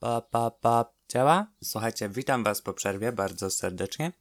[0.00, 0.92] pa, pa, pa.
[1.08, 1.46] Działa?
[1.64, 4.12] Słuchajcie, witam was po przerwie bardzo serdecznie.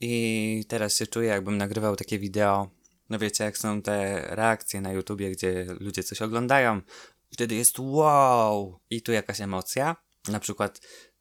[0.00, 2.70] I teraz się czuję, jakbym nagrywał takie wideo.
[3.10, 6.80] No wiecie, jak są te reakcje na YouTubie, gdzie ludzie coś oglądają.
[7.30, 8.80] Wtedy jest wow!
[8.90, 9.96] I tu jakaś emocja.
[10.28, 10.80] Na przykład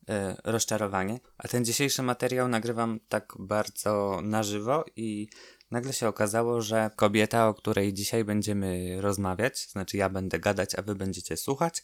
[0.10, 1.20] e, rozczarowanie.
[1.38, 5.28] A ten dzisiejszy materiał nagrywam tak bardzo na żywo i
[5.72, 10.82] nagle się okazało, że kobieta, o której dzisiaj będziemy rozmawiać, znaczy ja będę gadać, a
[10.82, 11.84] wy będziecie słuchać,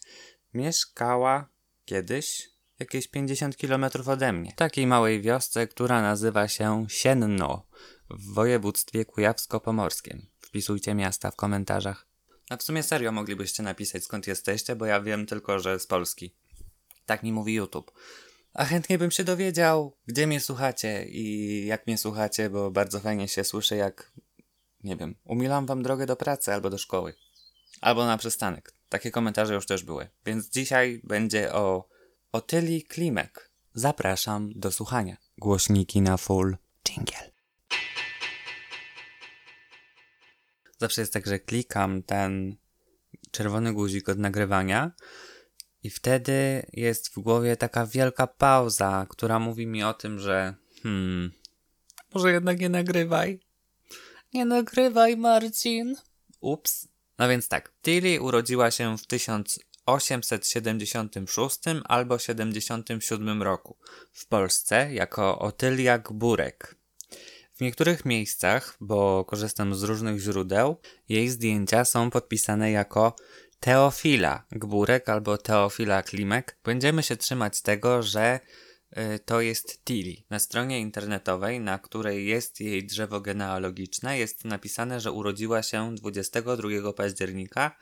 [0.54, 1.50] mieszkała
[1.88, 2.50] kiedyś
[2.80, 4.54] jakieś 50 km ode mnie.
[4.56, 7.68] Takiej małej wiosce, która nazywa się Sienno
[8.10, 10.26] w województwie kujawsko-pomorskim.
[10.42, 12.08] Wpisujcie miasta w komentarzach.
[12.50, 16.36] A w sumie serio moglibyście napisać skąd jesteście, bo ja wiem tylko, że z Polski.
[17.06, 17.92] Tak mi mówi YouTube.
[18.54, 23.28] A chętnie bym się dowiedział, gdzie mnie słuchacie i jak mnie słuchacie, bo bardzo fajnie
[23.28, 24.12] się słyszę, jak,
[24.84, 27.14] nie wiem, umilam wam drogę do pracy albo do szkoły.
[27.82, 28.77] Albo na przystanek.
[28.90, 30.10] Takie komentarze już też były.
[30.26, 31.90] Więc dzisiaj będzie o
[32.32, 33.52] Otyli Klimek.
[33.74, 35.18] Zapraszam do słuchania.
[35.38, 36.58] Głośniki na full.
[36.90, 37.32] Jingle.
[40.78, 42.56] Zawsze jest tak, że klikam ten
[43.32, 44.92] czerwony guzik od nagrywania
[45.84, 51.32] i wtedy jest w głowie taka wielka pauza, która mówi mi o tym, że hmm,
[52.14, 53.40] może jednak nie nagrywaj.
[54.34, 55.96] Nie nagrywaj, Marcin.
[56.40, 56.88] Ups.
[57.20, 63.78] No więc tak, Tilly urodziła się w 1876 albo 77 roku
[64.12, 66.76] w Polsce jako Otylia Gburek.
[67.56, 70.78] W niektórych miejscach, bo korzystam z różnych źródeł,
[71.10, 73.16] jej zdjęcia są podpisane jako
[73.60, 76.58] Teofila Gburek albo Teofila Klimek.
[76.64, 78.40] Będziemy się trzymać tego, że
[79.26, 80.16] to jest Tilly.
[80.30, 86.94] Na stronie internetowej, na której jest jej drzewo genealogiczne, jest napisane, że urodziła się 22
[86.94, 87.78] października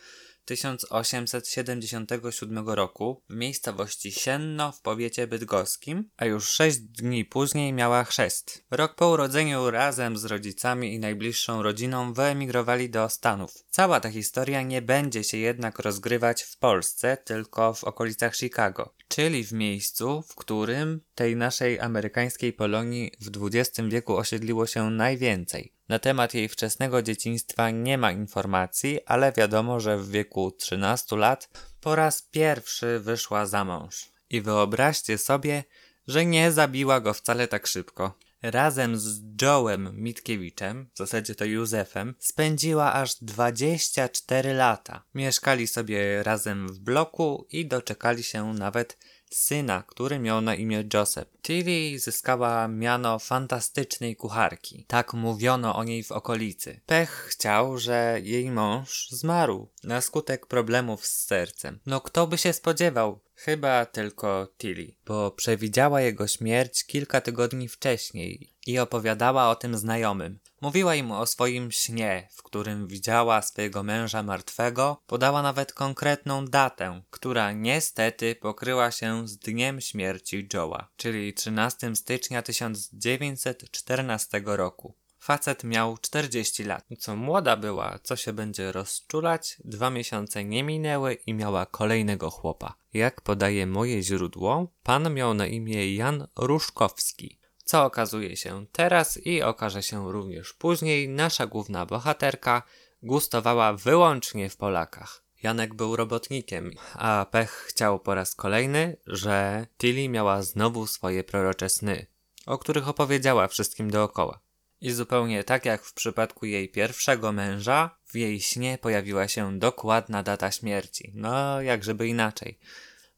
[0.45, 8.65] 1877 roku w miejscowości Sienno w powiecie bydgoskim, a już sześć dni później miała chrzest.
[8.71, 13.53] Rok po urodzeniu razem z rodzicami i najbliższą rodziną wyemigrowali do Stanów.
[13.69, 19.43] Cała ta historia nie będzie się jednak rozgrywać w Polsce, tylko w okolicach Chicago, czyli
[19.43, 25.75] w miejscu, w którym tej naszej amerykańskiej Polonii w XX wieku osiedliło się najwięcej.
[25.89, 31.49] Na temat jej wczesnego dzieciństwa nie ma informacji, ale wiadomo, że w wieku 13 lat
[31.81, 34.11] po raz pierwszy wyszła za mąż.
[34.29, 35.63] I wyobraźcie sobie,
[36.07, 38.17] że nie zabiła go wcale tak szybko.
[38.41, 45.03] Razem z Joe'em Mitkiewiczem, w zasadzie to Józefem, spędziła aż 24 lata.
[45.13, 48.97] Mieszkali sobie razem w bloku i doczekali się nawet
[49.31, 51.31] syna, który miał na imię Joseph.
[51.41, 54.85] Tilly zyskała miano fantastycznej kucharki.
[54.87, 56.81] Tak mówiono o niej w okolicy.
[56.85, 61.79] Pech chciał, że jej mąż zmarł na skutek problemów z sercem.
[61.85, 63.19] No kto by się spodziewał?
[63.35, 70.39] Chyba tylko Tilly, bo przewidziała jego śmierć kilka tygodni wcześniej i opowiadała o tym znajomym.
[70.65, 77.01] Mówiła im o swoim śnie, w którym widziała swojego męża martwego, podała nawet konkretną datę,
[77.09, 84.93] która niestety pokryła się z dniem śmierci Joe'a, czyli 13 stycznia 1914 roku.
[85.19, 86.85] Facet miał 40 lat.
[86.99, 92.75] Co młoda była, co się będzie rozczulać, dwa miesiące nie minęły i miała kolejnego chłopa.
[92.93, 97.44] Jak podaje moje źródło, pan miał na imię Jan Ruszkowski.
[97.65, 102.63] Co okazuje się teraz i okaże się również później, nasza główna bohaterka
[103.03, 105.23] gustowała wyłącznie w Polakach.
[105.43, 111.69] Janek był robotnikiem, a Pech chciał po raz kolejny, że Tilly miała znowu swoje prorocze
[111.69, 112.05] sny,
[112.45, 114.39] o których opowiedziała wszystkim dookoła.
[114.81, 120.23] I zupełnie tak jak w przypadku jej pierwszego męża, w jej śnie pojawiła się dokładna
[120.23, 121.11] data śmierci.
[121.15, 122.59] No, jakżeby inaczej.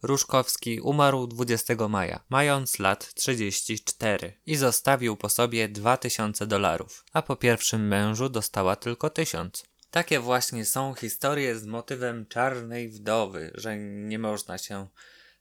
[0.01, 7.35] Ruszkowski umarł 20 maja, mając lat 34 i zostawił po sobie 2000 dolarów, a po
[7.35, 9.65] pierwszym mężu dostała tylko 1000.
[9.91, 14.87] Takie właśnie są historie z motywem czarnej wdowy, że nie można się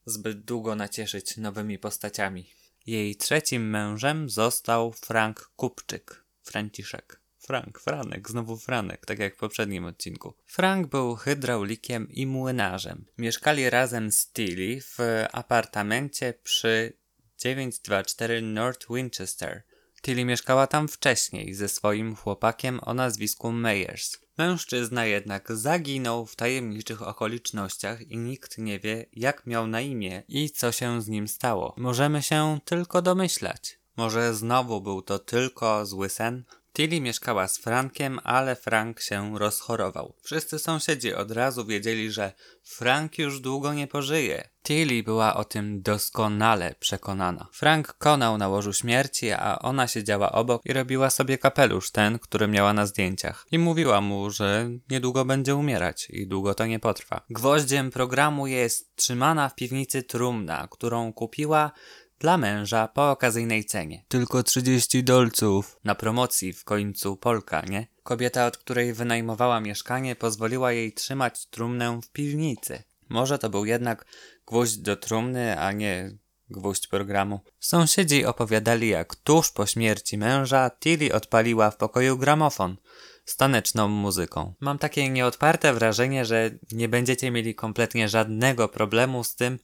[0.07, 2.51] zbyt długo nacieszyć nowymi postaciami.
[2.87, 7.26] Jej trzecim mężem został Frank Kupczyk, Franciszek.
[7.47, 10.35] Frank, Franek, znowu Franek, tak jak w poprzednim odcinku.
[10.45, 13.05] Frank był hydraulikiem i młynarzem.
[13.19, 14.99] Mieszkali razem z Tilly w
[15.33, 16.93] apartamencie przy
[17.39, 19.63] 924 North Winchester.
[20.03, 24.19] Tilly mieszkała tam wcześniej ze swoim chłopakiem o nazwisku Meyers.
[24.39, 30.51] Mężczyzna jednak zaginął w tajemniczych okolicznościach i nikt nie wie, jak miał na imię i
[30.51, 31.75] co się z nim stało.
[31.77, 33.79] Możemy się tylko domyślać.
[33.97, 36.45] Może znowu był to tylko zły sen?
[36.77, 40.15] Tilly mieszkała z Frankiem, ale Frank się rozchorował.
[40.23, 42.33] Wszyscy sąsiedzi od razu wiedzieli, że
[42.65, 44.49] Frank już długo nie pożyje.
[44.63, 47.49] Tilly była o tym doskonale przekonana.
[47.53, 52.49] Frank konał na łożu śmierci, a ona siedziała obok i robiła sobie kapelusz ten, który
[52.49, 53.47] miała na zdjęciach.
[53.51, 57.21] I mówiła mu, że niedługo będzie umierać i długo to nie potrwa.
[57.31, 61.73] Gwoździem programu jest trzymana w piwnicy trumna, którą kupiła
[62.19, 64.05] dla męża po okazyjnej cenie.
[64.09, 65.81] Tylko 30 dolców.
[65.85, 67.87] Na promocji w końcu Polka, nie?
[68.03, 72.83] Kobieta, od której wynajmowała mieszkanie, pozwoliła jej trzymać trumnę w piwnicy.
[73.09, 74.05] Może to był jednak
[74.47, 76.17] gwóźdź do trumny, a nie
[76.51, 77.41] gwóźdź programu.
[77.61, 82.77] Sąsiedzi opowiadali, jak tuż po śmierci męża Tilly odpaliła w pokoju gramofon
[83.25, 84.55] z taneczną muzyką.
[84.61, 89.59] Mam takie nieodparte wrażenie, że nie będziecie mieli kompletnie żadnego problemu z tym,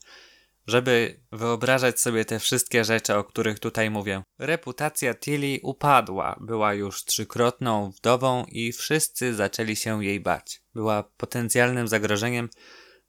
[0.66, 4.22] żeby wyobrażać sobie te wszystkie rzeczy, o których tutaj mówię.
[4.38, 10.62] Reputacja Tilly upadła, była już trzykrotną wdową i wszyscy zaczęli się jej bać.
[10.74, 12.48] Była potencjalnym zagrożeniem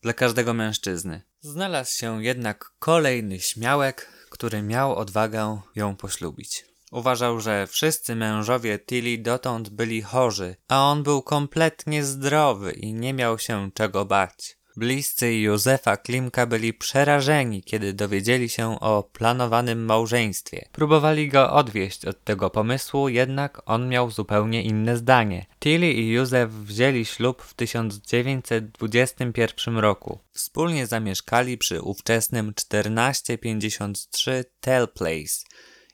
[0.01, 1.21] dla każdego mężczyzny.
[1.41, 6.65] Znalazł się jednak kolejny śmiałek, który miał odwagę ją poślubić.
[6.91, 13.13] Uważał, że wszyscy mężowie Tilly dotąd byli chorzy, a on był kompletnie zdrowy i nie
[13.13, 14.57] miał się czego bać.
[14.77, 20.69] Bliscy Józefa Klimka byli przerażeni, kiedy dowiedzieli się o planowanym małżeństwie.
[20.71, 25.45] Próbowali go odwieść od tego pomysłu, jednak on miał zupełnie inne zdanie.
[25.59, 30.19] Tilly i Józef wzięli ślub w 1921 roku.
[30.31, 35.45] Wspólnie zamieszkali przy ówczesnym 1453 Tell Place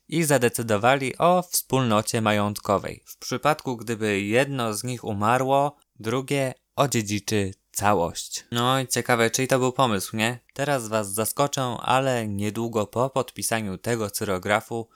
[0.08, 3.04] i zadecydowali o wspólnocie majątkowej.
[3.06, 8.46] W przypadku gdyby jedno z nich umarło, drugie odziedziczy całość.
[8.52, 10.40] No i ciekawe, czyj to był pomysł, nie?
[10.54, 14.88] Teraz was zaskoczę, ale niedługo po podpisaniu tego cyrografu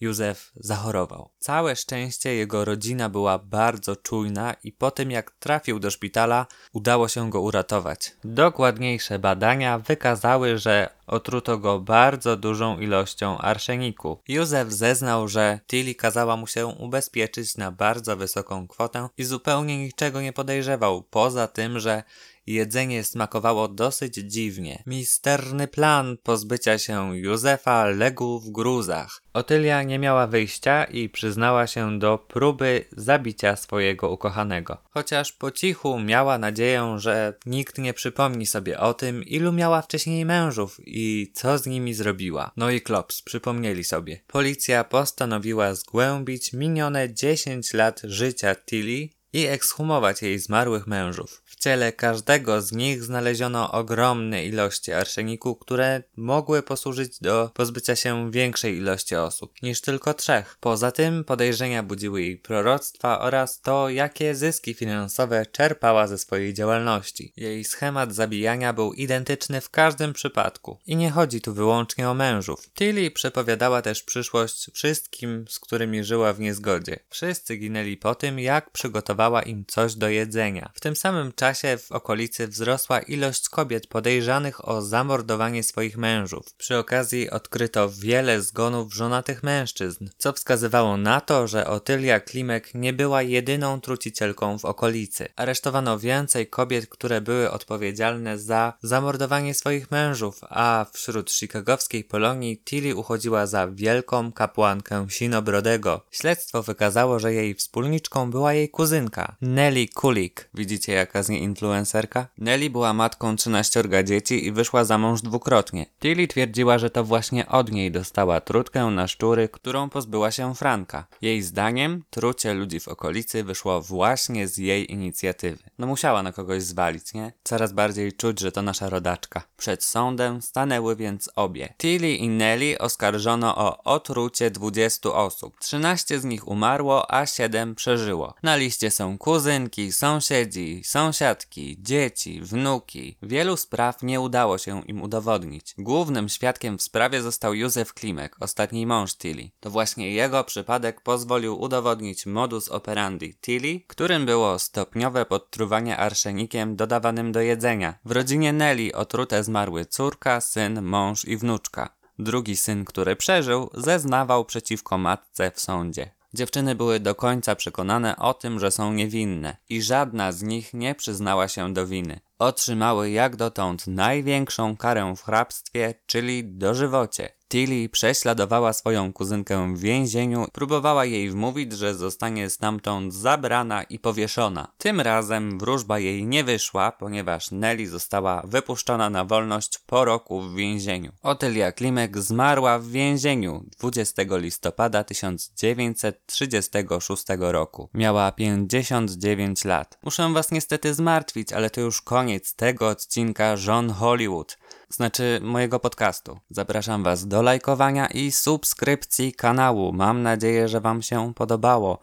[0.00, 1.30] Józef zachorował.
[1.38, 7.08] Całe szczęście jego rodzina była bardzo czujna i po tym jak trafił do szpitala, udało
[7.08, 8.12] się go uratować.
[8.24, 14.18] Dokładniejsze badania wykazały, że otruto go bardzo dużą ilością arszeniku.
[14.28, 20.20] Józef zeznał, że Tilly kazała mu się ubezpieczyć na bardzo wysoką kwotę i zupełnie niczego
[20.20, 22.02] nie podejrzewał, poza tym, że
[22.46, 24.82] jedzenie smakowało dosyć dziwnie.
[24.86, 29.22] Misterny plan pozbycia się Józefa legł w gruzach.
[29.32, 34.78] Otylia nie miała wyjścia i przyznała się do próby zabicia swojego ukochanego.
[34.90, 40.24] Chociaż po cichu miała nadzieję, że nikt nie przypomni sobie o tym, ilu miała wcześniej
[40.24, 42.50] mężów i co z nimi zrobiła.
[42.56, 44.20] No i klops, przypomnieli sobie.
[44.26, 51.42] Policja postanowiła zgłębić minione 10 lat życia Tilly i ekshumować jej zmarłych mężów.
[51.44, 58.30] W ciele każdego z nich znaleziono ogromne ilości arszeniku, które mogły posłużyć do pozbycia się
[58.30, 60.56] większej ilości osób niż tylko trzech.
[60.60, 67.32] Poza tym podejrzenia budziły jej proroctwa oraz to, jakie zyski finansowe czerpała ze swojej działalności.
[67.36, 70.78] Jej schemat zabijania był identyczny w każdym przypadku.
[70.86, 72.70] I nie chodzi tu wyłącznie o mężów.
[72.74, 76.98] Tilly przepowiadała też przyszłość wszystkim, z którymi żyła w niezgodzie.
[77.10, 80.70] Wszyscy ginęli po tym, jak przygotowała im coś do jedzenia.
[80.74, 86.54] W tym samym czasie w okolicy wzrosła ilość kobiet podejrzanych o zamordowanie swoich mężów.
[86.58, 92.92] Przy okazji odkryto wiele zgonów żonatych mężczyzn, co wskazywało na to, że Otylia Klimek nie
[92.92, 95.28] była jedyną trucicielką w okolicy.
[95.36, 102.96] Aresztowano więcej kobiet, które były odpowiedzialne za zamordowanie swoich mężów, a wśród chicagowskiej Polonii Tilly
[102.96, 106.06] uchodziła za wielką kapłankę Sinobrodego.
[106.10, 110.48] Śledztwo wykazało, że jej wspólniczką była jej kuzynka, Nelly Kulik.
[110.54, 112.26] Widzicie jaka z niej influencerka?
[112.38, 115.86] Nelly była matką 13 dzieci i wyszła za mąż dwukrotnie.
[116.00, 121.06] Tilly twierdziła, że to właśnie od niej dostała trutkę na szczury, którą pozbyła się Franka.
[121.22, 125.62] Jej zdaniem trucie ludzi w okolicy wyszło właśnie z jej inicjatywy.
[125.78, 127.32] No musiała na kogoś zwalić, nie?
[127.44, 129.42] Coraz bardziej czuć, że to nasza rodaczka.
[129.56, 131.74] Przed sądem stanęły więc obie.
[131.78, 135.58] Tilly i Nelly oskarżono o otrucie 20 osób.
[135.58, 138.34] 13 z nich umarło, a 7 przeżyło.
[138.42, 143.16] Na liście są kuzynki, sąsiedzi, sąsiadki, dzieci, wnuki.
[143.22, 145.74] Wielu spraw nie udało się im udowodnić.
[145.78, 149.50] Głównym świadkiem w sprawie został Józef Klimek, ostatni mąż Tilly.
[149.60, 157.32] To właśnie jego przypadek pozwolił udowodnić modus operandi Tilly, którym było stopniowe podtruwanie arszenikiem dodawanym
[157.32, 157.94] do jedzenia.
[158.04, 161.94] W rodzinie Nelly otrute zmarły córka, syn, mąż i wnuczka.
[162.18, 166.10] Drugi syn, który przeżył, zeznawał przeciwko matce w sądzie.
[166.34, 170.94] Dziewczyny były do końca przekonane o tym, że są niewinne i żadna z nich nie
[170.94, 172.20] przyznała się do winy.
[172.38, 177.32] Otrzymały jak dotąd największą karę w hrabstwie, czyli dożywocie.
[177.48, 184.68] Tilly prześladowała swoją kuzynkę w więzieniu, próbowała jej wmówić, że zostanie stamtąd zabrana i powieszona.
[184.78, 190.54] Tym razem wróżba jej nie wyszła, ponieważ Nelly została wypuszczona na wolność po roku w
[190.54, 191.12] więzieniu.
[191.22, 197.88] Otylia Klimek zmarła w więzieniu 20 listopada 1936 roku.
[197.94, 199.98] Miała 59 lat.
[200.02, 206.38] Muszę was niestety zmartwić, ale to już koniec tego odcinka John Hollywood znaczy mojego podcastu.
[206.50, 209.92] Zapraszam Was do lajkowania i subskrypcji kanału.
[209.92, 211.98] Mam nadzieję, że Wam się podobało.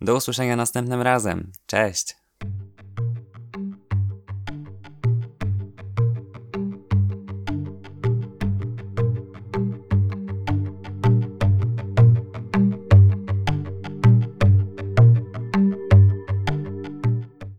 [0.00, 1.52] Do usłyszenia następnym razem.
[1.66, 2.27] Cześć!